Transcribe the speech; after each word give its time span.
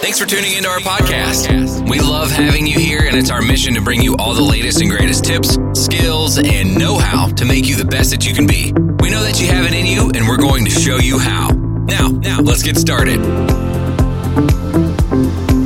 Thanks 0.00 0.16
for 0.16 0.24
tuning 0.24 0.56
into 0.56 0.64
our 0.64 0.80
podcast. 0.80 1.44
We 1.84 2.00
love 2.00 2.32
having 2.32 2.64
you 2.64 2.80
here, 2.80 3.04
and 3.04 3.12
it's 3.12 3.28
our 3.28 3.44
mission 3.44 3.76
to 3.76 3.84
bring 3.84 4.00
you 4.00 4.16
all 4.16 4.32
the 4.32 4.40
latest 4.40 4.80
and 4.80 4.88
greatest 4.88 5.28
tips, 5.28 5.60
skills, 5.76 6.40
and 6.40 6.72
know 6.72 6.96
how 6.96 7.28
to 7.36 7.44
make 7.44 7.68
you 7.68 7.76
the 7.76 7.84
best 7.84 8.08
that 8.16 8.24
you 8.24 8.32
can 8.32 8.48
be. 8.48 8.72
We 9.04 9.12
know 9.12 9.20
that 9.20 9.36
you 9.36 9.52
have 9.52 9.68
it 9.68 9.76
in 9.76 9.84
you, 9.84 10.08
and 10.16 10.24
we're 10.24 10.40
going 10.40 10.64
to 10.64 10.72
show 10.72 10.96
you 10.96 11.20
how. 11.20 11.52
Now, 11.84 12.08
now, 12.16 12.40
let's 12.40 12.64
get 12.64 12.80
started. 12.80 13.20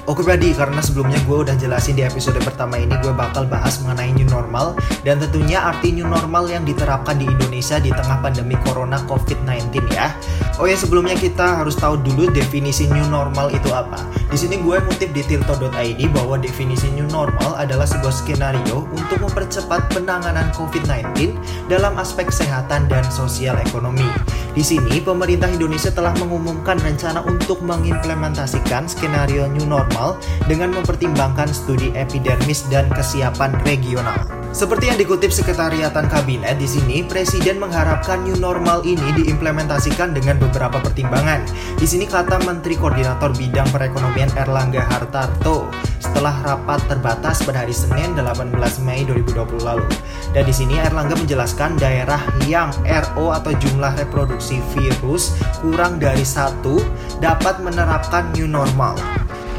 Oke 0.08 0.24
Brady, 0.24 0.56
karena 0.56 0.80
sebelumnya 0.80 1.20
gue 1.28 1.44
udah 1.44 1.60
jelasin 1.60 2.00
di 2.00 2.04
episode 2.08 2.40
pertama 2.40 2.80
ini 2.80 2.96
gue 3.04 3.12
bakal 3.12 3.44
bahas 3.44 3.84
mengenai 3.84 4.16
new 4.16 4.24
normal 4.32 4.72
dan 5.04 5.20
tentunya 5.20 5.60
arti 5.60 5.92
new 5.92 6.08
normal 6.08 6.48
yang 6.48 6.64
diterapkan 6.64 7.20
di 7.20 7.28
Indonesia 7.28 7.76
di 7.76 7.92
tengah 7.92 8.24
pandemi 8.24 8.56
corona 8.64 9.04
COVID-19 9.04 9.84
ya. 9.92 10.16
Oh 10.64 10.66
ya 10.66 10.80
sebelumnya 10.80 11.20
kita 11.20 11.60
harus 11.60 11.76
tahu 11.76 12.00
dulu 12.00 12.32
definisi 12.32 12.88
new 12.88 13.04
normal 13.12 13.52
itu 13.52 13.68
apa. 13.76 14.00
Di 14.32 14.40
sini 14.40 14.64
gue 14.64 14.80
ngutip 14.80 15.12
di 15.12 15.28
tirto.id 15.28 16.00
bahwa 16.16 16.40
definisi 16.40 16.88
new 16.96 17.08
normal 17.12 17.60
adalah 17.60 17.84
sebuah 17.84 18.16
skenario 18.16 18.88
untuk 18.96 19.20
mempercepat 19.20 19.92
penanganan 19.92 20.56
COVID-19 20.56 21.36
dalam 21.68 22.00
aspek 22.00 22.32
kesehatan 22.32 22.88
dan 22.88 23.04
sosial 23.12 23.60
ekonomi. 23.60 24.08
Di 24.56 24.64
sini 24.64 25.04
pemerintah 25.04 25.52
Indonesia 25.52 25.92
telah 25.92 26.16
mengumumkan 26.16 26.80
rencana 26.80 27.22
untuk 27.28 27.60
mengimplementasikan 27.62 28.88
skenario 28.88 29.52
new 29.52 29.68
normal 29.68 29.97
dengan 30.46 30.74
mempertimbangkan 30.74 31.50
studi 31.50 31.90
epidermis 31.98 32.66
dan 32.70 32.86
kesiapan 32.94 33.56
regional. 33.66 34.38
Seperti 34.58 34.90
yang 34.90 34.98
dikutip 34.98 35.30
Sekretariatan 35.30 36.10
Kabinet 36.10 36.58
di 36.58 36.66
sini, 36.66 37.06
Presiden 37.06 37.62
mengharapkan 37.62 38.26
new 38.26 38.40
normal 38.42 38.82
ini 38.88 39.14
diimplementasikan 39.14 40.18
dengan 40.18 40.42
beberapa 40.42 40.82
pertimbangan. 40.82 41.46
Di 41.78 41.86
sini 41.86 42.10
kata 42.10 42.42
Menteri 42.42 42.74
Koordinator 42.74 43.38
Bidang 43.38 43.70
Perekonomian 43.70 44.34
Erlangga 44.34 44.82
Hartarto 44.88 45.70
setelah 46.02 46.34
rapat 46.42 46.82
terbatas 46.90 47.46
pada 47.46 47.62
hari 47.62 47.76
Senin 47.76 48.18
18 48.18 48.56
Mei 48.82 49.06
2020 49.06 49.62
lalu. 49.62 49.86
Dan 50.34 50.50
di 50.50 50.54
sini 50.56 50.80
Erlangga 50.82 51.14
menjelaskan 51.14 51.78
daerah 51.78 52.22
yang 52.50 52.74
RO 52.82 53.30
atau 53.36 53.54
jumlah 53.54 53.94
reproduksi 54.00 54.58
virus 54.74 55.38
kurang 55.62 56.02
dari 56.02 56.26
satu 56.26 56.82
dapat 57.22 57.62
menerapkan 57.62 58.34
new 58.34 58.50
normal. 58.50 58.98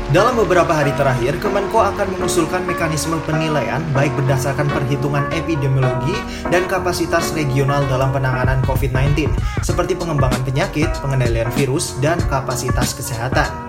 Dalam 0.08 0.40
beberapa 0.40 0.72
hari 0.72 0.88
terakhir, 0.96 1.36
Kemenko 1.36 1.84
akan 1.84 2.16
mengusulkan 2.16 2.64
mekanisme 2.64 3.20
penilaian 3.28 3.84
baik 3.92 4.08
berdasarkan 4.16 4.64
perhitungan 4.72 5.28
epidemiologi 5.36 6.16
dan 6.48 6.64
kapasitas 6.64 7.28
regional 7.36 7.84
dalam 7.92 8.08
penanganan 8.08 8.64
COVID-19, 8.64 9.28
seperti 9.60 9.92
pengembangan 10.00 10.40
penyakit, 10.48 10.88
pengendalian 11.04 11.52
virus, 11.52 11.92
dan 12.00 12.16
kapasitas 12.24 12.96
kesehatan. 12.96 13.67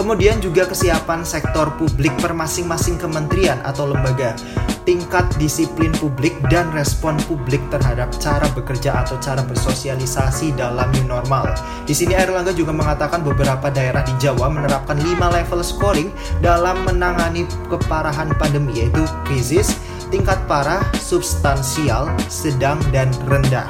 Kemudian 0.00 0.40
juga 0.40 0.64
kesiapan 0.64 1.28
sektor 1.28 1.76
publik 1.76 2.16
per 2.24 2.32
masing-masing 2.32 2.96
kementerian 2.96 3.60
atau 3.68 3.84
lembaga, 3.84 4.32
tingkat 4.88 5.28
disiplin 5.36 5.92
publik 6.00 6.32
dan 6.48 6.72
respon 6.72 7.20
publik 7.28 7.60
terhadap 7.68 8.08
cara 8.16 8.48
bekerja 8.56 8.96
atau 9.04 9.20
cara 9.20 9.44
bersosialisasi 9.44 10.56
dalam 10.56 10.88
new 10.96 11.04
normal. 11.04 11.52
Di 11.84 11.92
sini 11.92 12.16
Erlangga 12.16 12.56
juga 12.56 12.72
mengatakan 12.72 13.20
beberapa 13.20 13.68
daerah 13.68 14.00
di 14.00 14.16
Jawa 14.16 14.48
menerapkan 14.48 14.96
5 14.96 15.20
level 15.20 15.60
scoring 15.60 16.08
dalam 16.40 16.80
menangani 16.88 17.44
keparahan 17.68 18.32
pandemi 18.40 18.80
yaitu 18.80 19.04
krisis, 19.28 19.76
tingkat 20.08 20.40
parah, 20.48 20.80
substansial, 20.96 22.08
sedang 22.32 22.80
dan 22.88 23.12
rendah. 23.28 23.68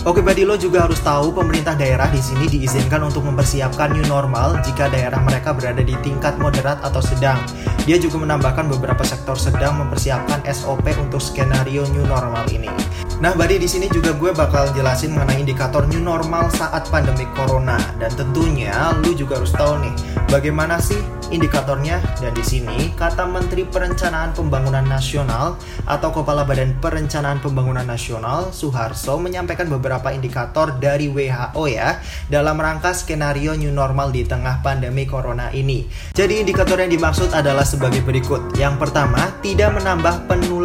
Oke, 0.00 0.24
Badi 0.24 0.48
lo 0.48 0.56
juga 0.56 0.88
harus 0.88 0.96
tahu 1.04 1.28
pemerintah 1.28 1.76
daerah 1.76 2.08
di 2.08 2.24
sini 2.24 2.48
diizinkan 2.48 3.04
untuk 3.04 3.20
mempersiapkan 3.20 3.92
new 3.92 4.00
normal 4.08 4.56
jika 4.64 4.88
daerah 4.88 5.20
mereka 5.20 5.52
berada 5.52 5.84
di 5.84 5.92
tingkat 6.00 6.40
moderat 6.40 6.80
atau 6.80 7.04
sedang. 7.04 7.36
Dia 7.84 8.00
juga 8.00 8.16
menambahkan 8.16 8.72
beberapa 8.72 9.04
sektor 9.04 9.36
sedang 9.36 9.76
mempersiapkan 9.76 10.40
SOP 10.48 10.88
untuk 10.96 11.20
skenario 11.20 11.84
new 11.92 12.08
normal 12.08 12.48
ini. 12.48 12.72
Nah, 13.20 13.36
Badi 13.36 13.60
di 13.60 13.68
sini 13.68 13.92
juga 13.92 14.16
gue 14.16 14.32
bakal 14.32 14.72
jelasin 14.72 15.12
mengenai 15.12 15.44
indikator 15.44 15.84
new 15.84 16.00
normal 16.00 16.48
saat 16.56 16.88
pandemi 16.88 17.28
corona 17.36 17.76
dan 18.00 18.08
tentunya 18.16 18.96
lu 19.04 19.12
juga 19.12 19.36
harus 19.36 19.52
tahu 19.52 19.84
nih 19.84 19.92
bagaimana 20.32 20.80
sih 20.80 20.96
indikatornya 21.34 21.98
dan 22.22 22.32
di 22.32 22.44
sini 22.46 22.94
kata 22.94 23.26
Menteri 23.26 23.66
Perencanaan 23.66 24.30
Pembangunan 24.32 24.86
Nasional 24.86 25.58
atau 25.84 26.10
Kepala 26.14 26.46
Badan 26.46 26.78
Perencanaan 26.78 27.42
Pembangunan 27.42 27.84
Nasional 27.84 28.54
Suharso 28.54 29.18
menyampaikan 29.18 29.66
beberapa 29.66 29.89
indikator 30.14 30.78
dari 30.78 31.10
WHO 31.10 31.66
ya 31.66 31.98
dalam 32.30 32.54
rangka 32.54 32.94
skenario 32.94 33.58
new 33.58 33.74
normal 33.74 34.14
di 34.14 34.22
tengah 34.22 34.62
pandemi 34.62 35.10
corona 35.10 35.50
ini. 35.50 35.90
Jadi 36.14 36.46
indikator 36.46 36.78
yang 36.78 36.94
dimaksud 36.94 37.34
adalah 37.34 37.66
sebagai 37.66 38.06
berikut. 38.06 38.54
Yang 38.54 38.78
pertama, 38.78 39.34
tidak 39.42 39.74
menambah 39.74 40.30
penularan 40.30 40.59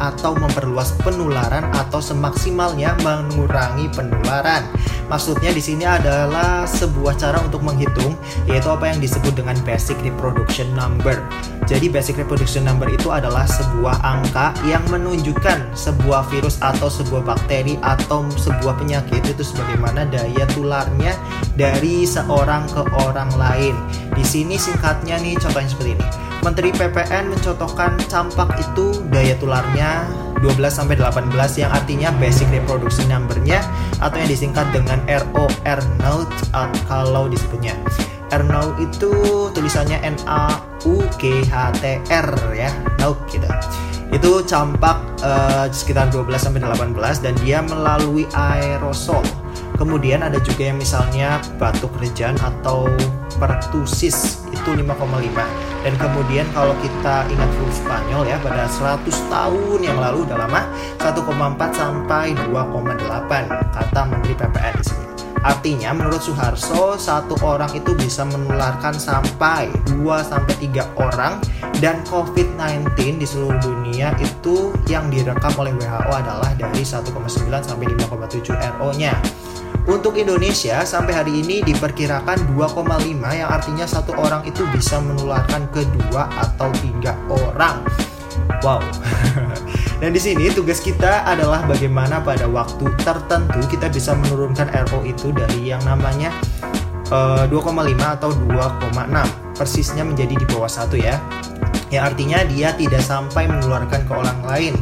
atau 0.00 0.32
memperluas 0.34 0.96
penularan 1.04 1.68
atau 1.76 2.00
semaksimalnya 2.00 2.96
mengurangi 3.04 3.86
penularan. 3.92 4.64
Maksudnya 5.12 5.52
di 5.52 5.60
sini 5.60 5.84
adalah 5.84 6.64
sebuah 6.64 7.20
cara 7.20 7.36
untuk 7.44 7.60
menghitung 7.60 8.16
yaitu 8.48 8.72
apa 8.72 8.88
yang 8.88 8.98
disebut 8.98 9.36
dengan 9.36 9.54
basic 9.68 10.00
reproduction 10.00 10.72
number. 10.72 11.20
Jadi 11.68 11.92
basic 11.92 12.16
reproduction 12.18 12.64
number 12.64 12.88
itu 12.88 13.12
adalah 13.12 13.44
sebuah 13.44 14.00
angka 14.00 14.56
yang 14.64 14.82
menunjukkan 14.88 15.76
sebuah 15.76 16.26
virus 16.32 16.56
atau 16.64 16.88
sebuah 16.88 17.22
bakteri 17.28 17.76
atau 17.84 18.24
sebuah 18.32 18.80
penyakit 18.80 19.20
itu 19.28 19.44
sebagaimana 19.44 20.08
daya 20.08 20.48
tularnya 20.56 21.12
dari 21.54 22.08
seorang 22.08 22.64
ke 22.72 22.82
orang 23.04 23.30
lain. 23.36 23.76
Di 24.16 24.24
sini 24.24 24.56
singkatnya 24.56 25.20
nih 25.20 25.36
contohnya 25.36 25.68
seperti 25.68 25.92
ini. 26.00 26.31
Menteri 26.42 26.74
PPN 26.74 27.30
mencontohkan 27.30 27.94
campak 28.10 28.58
itu 28.58 28.98
daya 29.14 29.38
tularnya 29.38 30.10
12 30.42 30.58
sampai 30.74 30.98
18 30.98 31.30
yang 31.62 31.70
artinya 31.70 32.10
basic 32.18 32.50
reproduction 32.50 33.06
number-nya 33.06 33.62
atau 34.02 34.18
yang 34.18 34.26
disingkat 34.26 34.66
dengan 34.74 34.98
ROR 35.06 35.80
note 36.02 36.34
kalau 36.90 37.30
disebutnya. 37.30 37.78
R 38.34 38.42
now 38.42 38.74
itu 38.82 39.12
tulisannya 39.54 40.02
N 40.02 40.18
A 40.26 40.58
U 40.82 40.98
G 41.22 41.46
H 41.46 41.78
T 41.78 42.02
R 42.10 42.28
ya, 42.58 42.74
nauk 42.98 43.22
gitu. 43.30 43.46
Itu 44.10 44.42
campak 44.42 44.98
uh, 45.22 45.70
sekitar 45.70 46.10
12 46.10 46.26
sampai 46.42 46.58
18 46.58 47.22
dan 47.22 47.38
dia 47.38 47.62
melalui 47.62 48.26
aerosol. 48.34 49.22
Kemudian 49.78 50.26
ada 50.26 50.42
juga 50.42 50.74
yang 50.74 50.82
misalnya 50.82 51.38
batuk 51.60 51.94
rejan 52.02 52.34
atau 52.42 52.90
pertusis 53.38 54.42
itu 54.50 54.70
5,5 54.74 55.71
dan 55.82 55.94
kemudian 55.98 56.46
kalau 56.54 56.74
kita 56.78 57.26
ingat 57.26 57.50
flu 57.58 57.68
Spanyol 57.74 58.22
ya 58.30 58.38
pada 58.38 58.70
100 58.70 59.02
tahun 59.28 59.78
yang 59.82 59.98
lalu 59.98 60.24
udah 60.24 60.38
lama 60.46 60.62
1,4 61.02 61.18
sampai 61.74 62.34
2,8 62.46 63.74
kata 63.74 64.00
Menteri 64.06 64.34
PPN 64.38 64.74
di 64.78 64.84
sini. 64.86 65.06
Artinya 65.42 65.90
menurut 65.90 66.22
Suharso 66.22 66.94
satu 66.94 67.34
orang 67.42 67.74
itu 67.74 67.98
bisa 67.98 68.22
menularkan 68.22 68.94
sampai 68.94 69.74
2 69.90 69.98
sampai 70.22 70.54
3 70.70 71.02
orang 71.02 71.42
dan 71.82 71.98
COVID-19 72.06 73.18
di 73.18 73.26
seluruh 73.26 73.58
dunia 73.58 74.14
itu 74.22 74.70
yang 74.86 75.10
direkam 75.10 75.50
oleh 75.58 75.74
WHO 75.74 76.12
adalah 76.14 76.54
dari 76.54 76.86
1,9 76.86 77.10
sampai 77.58 77.86
5,7 77.90 78.54
RO-nya. 78.78 79.18
Untuk 79.82 80.14
Indonesia 80.14 80.86
sampai 80.86 81.10
hari 81.10 81.42
ini 81.42 81.58
diperkirakan 81.66 82.54
2,5 82.54 82.86
yang 83.34 83.50
artinya 83.50 83.82
satu 83.82 84.14
orang 84.14 84.46
itu 84.46 84.62
bisa 84.70 85.02
menularkan 85.02 85.66
ke 85.74 85.82
dua 85.90 86.30
atau 86.38 86.70
tiga 86.78 87.18
orang. 87.26 87.82
Wow. 88.62 88.78
Dan 90.02 90.14
di 90.14 90.22
sini 90.22 90.54
tugas 90.54 90.78
kita 90.78 91.26
adalah 91.26 91.66
bagaimana 91.66 92.22
pada 92.22 92.46
waktu 92.46 92.94
tertentu 93.02 93.58
kita 93.66 93.90
bisa 93.90 94.14
menurunkan 94.14 94.70
RO 94.86 95.02
itu 95.02 95.34
dari 95.34 95.74
yang 95.74 95.82
namanya 95.82 96.30
uh, 97.10 97.42
eh, 97.42 97.50
2,5 97.50 97.98
atau 97.98 98.30
2,6 98.30 99.58
persisnya 99.58 100.06
menjadi 100.06 100.38
di 100.38 100.46
bawah 100.46 100.70
satu 100.70 100.94
ya. 100.94 101.18
Ya 101.90 102.06
artinya 102.06 102.46
dia 102.46 102.70
tidak 102.78 103.02
sampai 103.02 103.50
menularkan 103.50 104.06
ke 104.06 104.12
orang 104.14 104.38
lain 104.46 104.74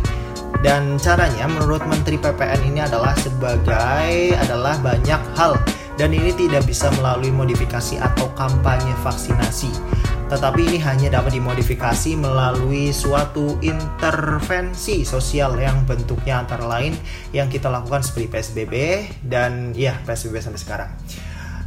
dan 0.61 1.01
caranya 1.01 1.49
menurut 1.49 1.81
Menteri 1.89 2.21
PPN 2.21 2.61
ini 2.69 2.81
adalah 2.85 3.17
sebagai 3.17 4.37
adalah 4.37 4.77
banyak 4.85 5.21
hal 5.37 5.57
dan 5.97 6.17
ini 6.17 6.33
tidak 6.33 6.65
bisa 6.65 6.89
melalui 6.97 7.29
modifikasi 7.29 8.01
atau 8.01 8.33
kampanye 8.33 8.93
vaksinasi. 9.05 9.69
Tetapi 10.31 10.63
ini 10.63 10.79
hanya 10.79 11.21
dapat 11.21 11.35
dimodifikasi 11.35 12.15
melalui 12.15 12.95
suatu 12.95 13.59
intervensi 13.61 15.03
sosial 15.03 15.59
yang 15.59 15.83
bentuknya 15.85 16.41
antara 16.47 16.71
lain 16.71 16.95
yang 17.35 17.51
kita 17.51 17.67
lakukan 17.67 18.07
seperti 18.07 18.31
PSBB 18.31 18.75
dan 19.27 19.75
ya 19.75 19.99
PSBB 20.07 20.39
sampai 20.39 20.61
sekarang. 20.63 20.91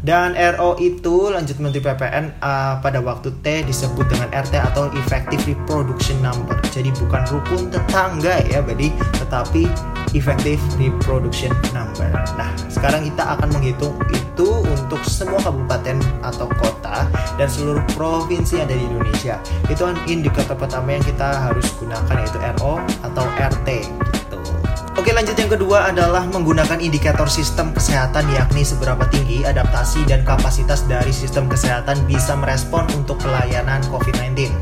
Dan 0.04 0.36
RO 0.36 0.76
itu 0.84 1.32
lanjut 1.32 1.64
Menteri 1.64 1.80
PPN 1.80 2.36
uh, 2.44 2.76
pada 2.84 3.00
waktu 3.00 3.32
T 3.40 3.64
disebut 3.64 4.04
dengan 4.12 4.28
RT 4.36 4.52
atau 4.60 4.92
Effective 5.00 5.40
Reproduction 5.48 6.20
Number. 6.20 6.60
Jadi 6.76 6.92
bukan 6.92 7.24
rukun 7.32 7.72
tetangga 7.72 8.44
ya, 8.52 8.60
jadi 8.60 8.92
tetapi 9.24 9.64
Effective 10.12 10.60
Reproduction 10.76 11.56
Number. 11.72 12.12
Nah, 12.36 12.52
sekarang 12.68 13.08
kita 13.08 13.40
akan 13.40 13.48
menghitung 13.56 13.96
itu 14.12 14.48
untuk 14.68 15.00
semua 15.08 15.40
kabupaten 15.40 15.96
atau 16.20 16.52
kota 16.60 17.08
dan 17.40 17.48
seluruh 17.48 17.82
provinsi 17.96 18.60
yang 18.60 18.68
ada 18.68 18.76
di 18.76 18.84
Indonesia. 18.84 19.36
Itu 19.72 19.88
indikator 20.12 20.60
pertama 20.60 21.00
yang 21.00 21.06
kita 21.08 21.48
harus 21.48 21.72
gunakan 21.80 22.16
yaitu 22.20 22.40
RO 22.60 22.84
atau 23.08 23.24
RT 23.40 23.88
Oke 24.94 25.10
lanjut 25.10 25.34
yang 25.34 25.50
kedua 25.50 25.90
adalah 25.90 26.22
menggunakan 26.30 26.78
indikator 26.78 27.26
sistem 27.26 27.74
kesehatan 27.74 28.30
yakni 28.30 28.62
seberapa 28.62 29.02
tinggi 29.10 29.42
adaptasi 29.42 30.06
dan 30.06 30.22
kapasitas 30.22 30.86
dari 30.86 31.10
sistem 31.10 31.50
kesehatan 31.50 31.98
bisa 32.06 32.38
merespon 32.38 32.86
untuk 32.94 33.18
pelayanan 33.18 33.82
COVID-19. 33.90 34.54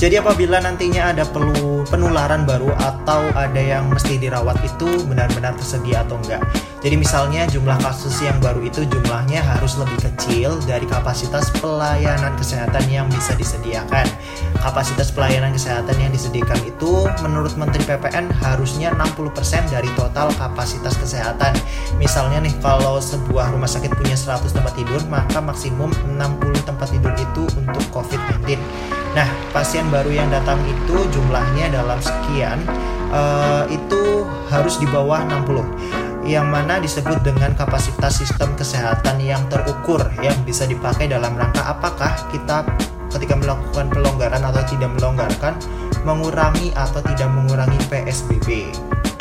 Jadi 0.00 0.16
apabila 0.16 0.64
nantinya 0.64 1.12
ada 1.12 1.28
perlu 1.28 1.84
penularan 1.84 2.48
baru 2.48 2.72
atau 2.80 3.28
ada 3.36 3.60
yang 3.60 3.92
mesti 3.92 4.16
dirawat 4.16 4.56
itu 4.64 5.04
benar-benar 5.04 5.52
tersedia 5.52 6.00
atau 6.00 6.16
enggak. 6.16 6.40
Jadi 6.84 7.00
misalnya 7.00 7.48
jumlah 7.48 7.80
kasus 7.80 8.20
yang 8.20 8.36
baru 8.44 8.60
itu 8.60 8.84
jumlahnya 8.84 9.40
harus 9.40 9.80
lebih 9.80 10.04
kecil 10.04 10.60
dari 10.68 10.84
kapasitas 10.84 11.48
pelayanan 11.56 12.36
kesehatan 12.36 12.84
yang 12.92 13.08
bisa 13.08 13.32
disediakan. 13.40 14.04
Kapasitas 14.60 15.08
pelayanan 15.08 15.56
kesehatan 15.56 15.96
yang 15.96 16.12
disediakan 16.12 16.60
itu 16.68 17.08
menurut 17.24 17.56
Menteri 17.56 17.88
PPN 17.88 18.28
harusnya 18.36 18.92
60% 19.00 19.72
dari 19.72 19.88
total 19.96 20.28
kapasitas 20.36 21.00
kesehatan. 21.00 21.56
Misalnya 21.96 22.44
nih 22.44 22.52
kalau 22.60 23.00
sebuah 23.00 23.56
rumah 23.56 23.68
sakit 23.68 23.88
punya 23.96 24.12
100 24.12 24.44
tempat 24.52 24.76
tidur 24.76 25.00
maka 25.08 25.40
maksimum 25.40 25.88
60 25.88 26.68
tempat 26.68 26.92
tidur 26.92 27.16
itu 27.16 27.48
untuk 27.64 27.84
COVID-19. 27.96 28.60
Nah, 29.16 29.28
pasien 29.56 29.88
baru 29.88 30.12
yang 30.12 30.28
datang 30.28 30.60
itu 30.68 31.00
jumlahnya 31.16 31.72
dalam 31.72 31.96
sekian 32.04 32.60
uh, 33.08 33.64
itu 33.72 34.28
harus 34.52 34.76
di 34.76 34.84
bawah 34.84 35.24
60 35.24 36.04
yang 36.24 36.48
mana 36.48 36.80
disebut 36.80 37.20
dengan 37.20 37.52
kapasitas 37.52 38.24
sistem 38.24 38.56
kesehatan 38.56 39.20
yang 39.20 39.44
terukur 39.52 40.00
yang 40.24 40.36
bisa 40.48 40.64
dipakai 40.64 41.08
dalam 41.08 41.36
rangka 41.36 41.60
apakah 41.68 42.16
kita 42.32 42.64
ketika 43.12 43.36
melakukan 43.38 43.92
pelonggaran 43.92 44.42
atau 44.42 44.64
tidak 44.66 44.90
melonggarkan 44.98 45.54
mengurangi 46.02 46.74
atau 46.74 47.00
tidak 47.04 47.30
mengurangi 47.30 47.78
PSBB. 47.88 48.68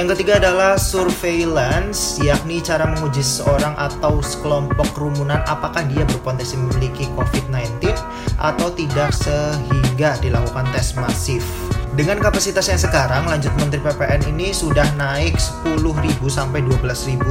Yang 0.01 0.17
ketiga 0.17 0.41
adalah 0.41 0.73
surveillance, 0.73 2.17
yakni 2.17 2.57
cara 2.65 2.89
menguji 2.89 3.21
seseorang 3.21 3.77
atau 3.77 4.25
sekelompok 4.25 4.89
kerumunan 4.97 5.45
apakah 5.45 5.85
dia 5.85 6.01
berpotensi 6.09 6.57
memiliki 6.57 7.05
COVID-19 7.13 7.93
atau 8.41 8.73
tidak 8.73 9.13
sehingga 9.13 10.17
dilakukan 10.17 10.65
tes 10.73 10.97
masif. 10.97 11.45
Dengan 11.93 12.17
kapasitas 12.17 12.65
yang 12.73 12.81
sekarang, 12.81 13.29
lanjut 13.29 13.53
Menteri 13.53 13.77
PPN 13.85 14.25
ini 14.33 14.49
sudah 14.49 14.97
naik 14.97 15.37
10.000 15.37 15.93
sampai 16.25 16.65
12.000 16.65 17.21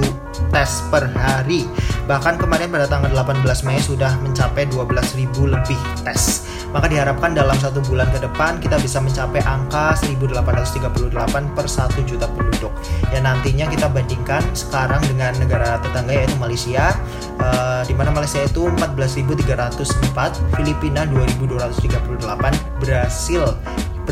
tes 0.55 0.71
per 0.87 1.11
hari. 1.19 1.67
Bahkan 2.07 2.39
kemarin 2.39 2.71
pada 2.71 2.87
tanggal 2.87 3.11
18 3.11 3.43
Mei 3.67 3.83
sudah 3.83 4.15
mencapai 4.23 4.71
12.000 4.71 5.35
lebih 5.51 5.81
tes. 6.07 6.47
Maka 6.71 6.87
diharapkan 6.87 7.35
dalam 7.35 7.59
satu 7.59 7.83
bulan 7.91 8.07
ke 8.15 8.23
depan 8.23 8.63
kita 8.63 8.79
bisa 8.79 9.03
mencapai 9.03 9.43
angka 9.43 9.99
1838 9.99 11.11
per 11.59 11.67
1 11.67 11.99
juta 12.07 12.31
penduduk. 12.31 12.71
Ya 13.11 13.19
nantinya 13.19 13.67
kita 13.67 13.91
bandingkan 13.91 14.47
sekarang 14.55 15.03
dengan 15.11 15.35
negara 15.43 15.83
tetangga 15.83 16.15
yaitu 16.15 16.39
Malaysia, 16.39 16.95
uh, 17.43 17.83
di 17.83 17.99
mana 17.99 18.15
Malaysia 18.15 18.39
itu 18.47 18.71
14.304, 18.79 20.55
Filipina 20.55 21.03
2.238, 21.11 22.23
Brasil 22.79 23.59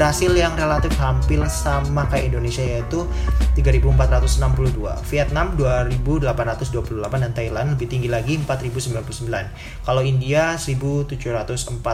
Brasil 0.01 0.33
yang 0.33 0.57
relatif 0.57 0.97
hampir 0.97 1.45
sama 1.53 2.09
kayak 2.09 2.33
Indonesia 2.33 2.65
yaitu 2.65 3.05
3462, 3.53 4.97
Vietnam 5.13 5.53
2828 5.61 7.21
dan 7.21 7.37
Thailand 7.37 7.77
lebih 7.77 7.85
tinggi 7.85 8.09
lagi 8.09 8.41
4099. 8.41 9.29
Kalau 9.85 10.01
India 10.01 10.57
1744. 10.57 11.85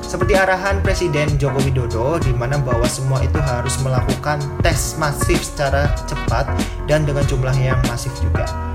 Seperti 0.00 0.32
arahan 0.32 0.80
Presiden 0.80 1.36
Joko 1.36 1.60
Widodo 1.60 2.16
di 2.16 2.32
mana 2.32 2.56
bahwa 2.56 2.88
semua 2.88 3.20
itu 3.20 3.36
harus 3.36 3.76
melakukan 3.84 4.40
tes 4.64 4.96
masif 4.96 5.44
secara 5.44 5.84
cepat 6.08 6.48
dan 6.88 7.04
dengan 7.04 7.28
jumlah 7.28 7.52
yang 7.60 7.76
masif 7.92 8.16
juga. 8.24 8.69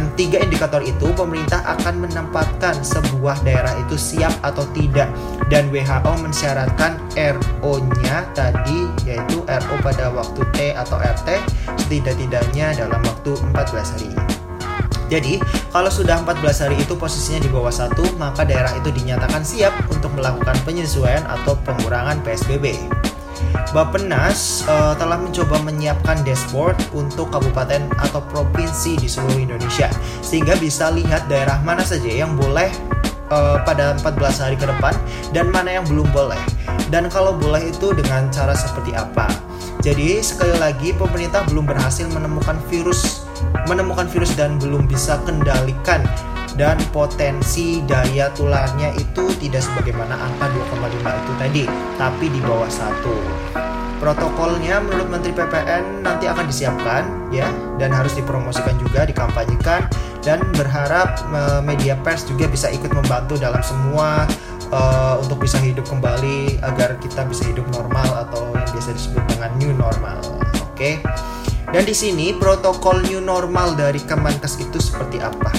Dengan 0.00 0.16
tiga 0.16 0.40
indikator 0.40 0.80
itu, 0.80 1.12
pemerintah 1.12 1.60
akan 1.76 2.08
menempatkan 2.08 2.72
sebuah 2.80 3.44
daerah 3.44 3.76
itu 3.84 4.00
siap 4.00 4.32
atau 4.40 4.64
tidak, 4.72 5.12
dan 5.52 5.68
WHO 5.68 6.24
mensyaratkan 6.24 6.96
RO-nya 7.12 8.24
tadi 8.32 8.88
yaitu 9.04 9.44
RO 9.44 9.76
pada 9.84 10.08
waktu 10.08 10.40
T 10.56 10.72
atau 10.72 10.96
RT 10.96 11.28
setidak-tidaknya 11.84 12.80
dalam 12.80 13.04
waktu 13.04 13.36
14 13.52 13.92
hari. 13.92 14.08
Jadi, 15.12 15.36
kalau 15.68 15.92
sudah 15.92 16.24
14 16.24 16.64
hari 16.64 16.80
itu 16.80 16.96
posisinya 16.96 17.44
di 17.44 17.52
bawah 17.52 17.68
satu, 17.68 18.08
maka 18.16 18.48
daerah 18.48 18.72
itu 18.80 18.88
dinyatakan 18.88 19.44
siap 19.44 19.76
untuk 19.92 20.16
melakukan 20.16 20.56
penyesuaian 20.64 21.28
atau 21.28 21.60
pengurangan 21.60 22.24
PSBB. 22.24 22.72
Bappenas 23.70 24.66
uh, 24.66 24.98
telah 24.98 25.14
mencoba 25.14 25.62
menyiapkan 25.62 26.26
dashboard 26.26 26.74
untuk 26.90 27.30
kabupaten 27.30 27.86
atau 28.02 28.18
provinsi 28.34 28.98
di 28.98 29.06
seluruh 29.06 29.38
Indonesia 29.38 29.86
sehingga 30.26 30.58
bisa 30.58 30.90
lihat 30.90 31.30
daerah 31.30 31.62
mana 31.62 31.86
saja 31.86 32.10
yang 32.10 32.34
boleh 32.34 32.66
uh, 33.30 33.62
pada 33.62 33.94
14 34.02 34.42
hari 34.42 34.56
ke 34.58 34.66
depan 34.66 34.94
dan 35.30 35.54
mana 35.54 35.78
yang 35.78 35.86
belum 35.86 36.10
boleh. 36.10 36.40
Dan 36.90 37.06
kalau 37.06 37.38
boleh 37.38 37.70
itu 37.70 37.94
dengan 37.94 38.26
cara 38.34 38.58
seperti 38.58 38.90
apa? 38.90 39.30
Jadi 39.80 40.18
sekali 40.18 40.58
lagi 40.58 40.90
pemerintah 40.90 41.46
belum 41.46 41.64
berhasil 41.70 42.10
menemukan 42.10 42.58
virus 42.68 43.24
menemukan 43.70 44.10
virus 44.10 44.34
dan 44.36 44.60
belum 44.60 44.84
bisa 44.90 45.16
kendalikan 45.24 46.04
dan 46.58 46.76
potensi 46.90 47.80
daya 47.86 48.28
tularnya 48.34 48.92
itu 48.98 49.30
tidak 49.38 49.62
sebagaimana 49.64 50.12
angka 50.18 50.50
2,5 50.76 51.00
itu 51.00 51.32
tadi, 51.38 51.64
tapi 51.96 52.26
di 52.28 52.40
bawah 52.42 52.68
satu. 52.68 53.39
Protokolnya 54.00 54.80
menurut 54.80 55.12
Menteri 55.12 55.36
PPN 55.36 56.00
nanti 56.00 56.24
akan 56.24 56.48
disiapkan 56.48 57.28
ya 57.28 57.52
dan 57.76 57.92
harus 57.92 58.16
dipromosikan 58.16 58.80
juga, 58.80 59.04
dikampanyekan 59.04 59.84
dan 60.24 60.40
berharap 60.56 61.20
media 61.60 62.00
pers 62.00 62.24
juga 62.24 62.48
bisa 62.48 62.72
ikut 62.72 62.88
membantu 62.96 63.36
dalam 63.36 63.60
semua 63.60 64.24
uh, 64.72 65.20
untuk 65.20 65.44
bisa 65.44 65.60
hidup 65.60 65.84
kembali 65.84 66.58
agar 66.64 66.96
kita 66.98 67.28
bisa 67.28 67.44
hidup 67.46 67.68
normal 67.76 68.26
atau 68.26 68.56
yang 68.56 68.68
biasa 68.72 68.90
disebut 68.96 69.22
dengan 69.36 69.50
new 69.60 69.72
normal. 69.76 70.18
Oke. 70.72 70.74
Okay? 70.74 70.94
Dan 71.70 71.86
di 71.86 71.94
sini 71.94 72.34
protokol 72.34 73.06
new 73.06 73.22
normal 73.22 73.78
dari 73.78 74.02
Kemenkes 74.02 74.58
itu 74.58 74.82
seperti 74.82 75.22
apa? 75.22 75.54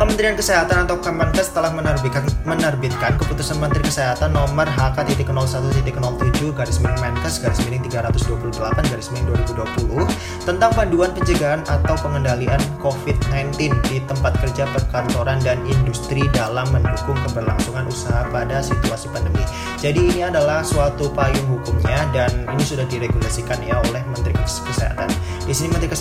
Kementerian 0.00 0.32
Kesehatan 0.32 0.88
atau 0.88 0.96
Kemenkes 0.96 1.52
telah 1.52 1.68
menerbitkan, 1.76 2.24
menerbitkan 2.48 3.20
keputusan 3.20 3.60
Menteri 3.60 3.84
Kesehatan 3.84 4.32
nomor 4.32 4.64
HK.01.07 4.64 6.56
garis 6.56 6.80
miring 6.80 7.00
Menkes 7.04 7.36
garis 7.36 7.60
miring 7.68 7.84
328 7.84 8.48
garis 8.88 9.12
miring 9.12 9.44
2020 9.44 10.48
tentang 10.48 10.72
panduan 10.72 11.12
pencegahan 11.12 11.60
atau 11.68 11.92
pengendalian 12.00 12.56
COVID-19 12.80 13.76
di 13.92 14.00
tempat 14.08 14.40
kerja 14.40 14.64
perkantoran 14.72 15.36
dan 15.44 15.60
industri 15.68 16.24
dalam 16.32 16.64
mendukung 16.72 17.20
keberlangsungan 17.28 17.84
usaha 17.84 18.24
pada 18.32 18.64
situasi 18.64 19.12
pandemi. 19.12 19.44
Jadi 19.84 20.16
ini 20.16 20.24
adalah 20.24 20.64
suatu 20.64 21.12
payung 21.12 21.60
hukumnya 21.60 22.08
dan 22.16 22.48
ini 22.48 22.64
sudah 22.64 22.88
diregulasikan 22.88 23.60
ya 23.68 23.76
oleh 23.92 24.00
Menteri 24.08 24.32
Kesehatan. 24.48 25.12
Di 25.44 25.52
sini 25.52 25.76
Menteri 25.76 25.92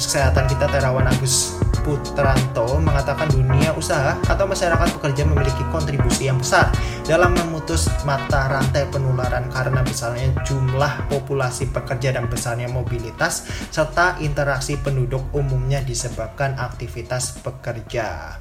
Kesehatan 0.00 0.48
kita 0.48 0.72
Terawan 0.72 1.04
Agus 1.04 1.60
Putranto 1.82 2.78
mengatakan 2.78 3.26
dunia 3.30 3.74
usaha 3.74 4.14
atau 4.30 4.46
masyarakat 4.46 4.94
pekerja 4.98 5.26
memiliki 5.26 5.66
kontribusi 5.74 6.30
yang 6.30 6.38
besar 6.38 6.70
dalam 7.02 7.34
memutus 7.34 7.90
mata 8.06 8.46
rantai 8.46 8.86
penularan 8.88 9.50
karena 9.50 9.82
misalnya 9.82 10.30
jumlah 10.46 11.10
populasi 11.10 11.68
pekerja 11.74 12.14
dan 12.14 12.30
besarnya 12.30 12.70
mobilitas 12.70 13.50
serta 13.74 14.22
interaksi 14.22 14.78
penduduk 14.78 15.26
umumnya 15.34 15.82
disebabkan 15.82 16.54
aktivitas 16.56 17.42
pekerja. 17.42 18.38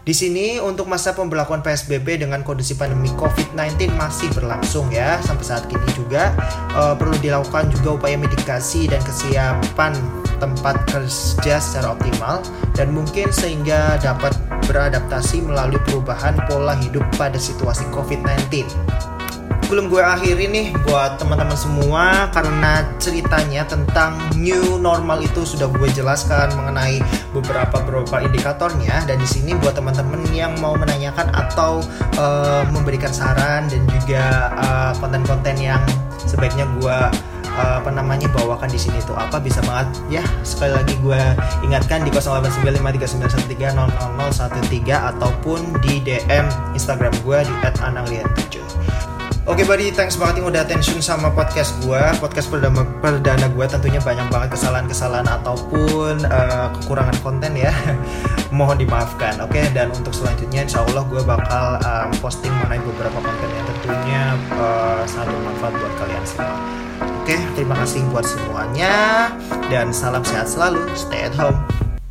Di 0.00 0.16
sini 0.16 0.56
untuk 0.56 0.88
masa 0.88 1.12
pemberlakuan 1.12 1.60
PSBB 1.60 2.24
dengan 2.24 2.40
kondisi 2.40 2.72
pandemi 2.72 3.12
COVID-19 3.20 3.92
masih 4.00 4.32
berlangsung 4.32 4.88
ya 4.88 5.20
sampai 5.20 5.44
saat 5.44 5.68
ini 5.68 5.88
juga 5.92 6.32
uh, 6.72 6.96
perlu 6.96 7.20
dilakukan 7.20 7.68
juga 7.68 8.00
upaya 8.00 8.16
mitigasi 8.16 8.88
dan 8.88 9.04
kesiapan 9.04 9.92
tempat 10.40 10.80
kerja 10.88 11.60
secara 11.60 11.92
optimal 11.92 12.40
dan 12.72 12.90
mungkin 12.90 13.28
sehingga 13.30 14.00
dapat 14.00 14.32
beradaptasi 14.66 15.44
melalui 15.44 15.78
perubahan 15.84 16.34
pola 16.48 16.74
hidup 16.80 17.04
pada 17.20 17.36
situasi 17.36 17.84
COVID-19 17.92 18.64
sebelum 19.70 19.86
gue 19.86 20.02
akhiri 20.02 20.50
nih 20.50 20.74
buat 20.82 21.22
teman-teman 21.22 21.54
semua 21.54 22.26
karena 22.34 22.82
ceritanya 22.98 23.62
tentang 23.62 24.18
new 24.34 24.82
normal 24.82 25.22
itu 25.22 25.46
sudah 25.46 25.70
gue 25.70 25.86
jelaskan 25.94 26.50
mengenai 26.58 26.98
beberapa 27.30 27.78
beberapa 27.86 28.18
indikatornya. 28.18 29.06
Dan 29.06 29.22
di 29.22 29.30
sini 29.30 29.54
buat 29.62 29.78
teman-teman 29.78 30.26
yang 30.34 30.58
mau 30.58 30.74
menanyakan 30.74 31.30
atau 31.30 31.86
uh, 32.18 32.66
memberikan 32.74 33.14
saran 33.14 33.70
dan 33.70 33.86
juga 33.86 34.50
uh, 34.58 34.90
konten-konten 34.98 35.54
yang 35.62 35.78
sebaiknya 36.26 36.66
gue 36.82 36.98
uh, 37.56 37.80
apa 37.82 37.90
namanya 37.90 38.28
bawakan 38.30 38.70
di 38.70 38.78
sini 38.78 39.02
tuh 39.02 39.18
apa 39.18 39.42
bisa 39.42 39.58
banget. 39.66 39.90
Ya 40.08 40.22
sekali 40.42 40.72
lagi 40.74 40.94
gue 41.00 41.20
ingatkan 41.66 42.04
di 42.06 42.10
089539130013 42.14 45.10
ataupun 45.16 45.80
di 45.82 46.00
DM 46.04 46.46
Instagram 46.76 47.12
gue 47.24 47.38
di 47.46 47.54
@ananglian7 47.80 48.60
Oke 49.48 49.64
okay, 49.64 49.66
buddy, 49.66 49.90
thanks 49.90 50.14
banget 50.14 50.44
yang 50.44 50.52
udah 50.52 50.62
attention 50.62 51.02
sama 51.02 51.32
podcast 51.32 51.74
gue 51.82 51.98
Podcast 52.22 52.46
perdana, 52.52 52.84
perdana 53.00 53.48
gue 53.48 53.66
tentunya 53.66 53.98
banyak 53.98 54.30
banget 54.30 54.54
kesalahan-kesalahan 54.54 55.26
ataupun 55.42 56.22
uh, 56.28 56.70
kekurangan 56.78 57.16
konten 57.24 57.56
ya. 57.58 57.72
Mohon 58.54 58.86
dimaafkan, 58.86 59.42
oke? 59.42 59.50
Okay? 59.50 59.66
Dan 59.74 59.90
untuk 59.96 60.14
selanjutnya 60.14 60.62
insya 60.68 60.84
Allah 60.86 61.02
gue 61.08 61.22
bakal 61.24 61.80
um, 61.82 62.12
posting 62.20 62.52
mengenai 62.62 62.84
beberapa 62.84 63.18
konten 63.18 63.48
yang 63.50 63.66
tentunya 63.74 64.22
uh, 64.54 65.02
sangat 65.08 65.32
bermanfaat 65.32 65.72
buat 65.72 65.94
kalian 65.98 66.24
semua 66.28 66.54
Oke, 67.30 67.62
terima 67.62 67.78
kasih 67.78 68.02
buat 68.10 68.26
semuanya 68.26 69.30
Dan 69.70 69.94
salam 69.94 70.26
sehat 70.26 70.50
selalu, 70.50 70.82
stay 70.98 71.30
at 71.30 71.34
home 71.38 71.62